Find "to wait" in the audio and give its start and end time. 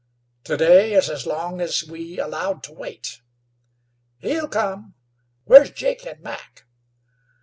2.63-3.21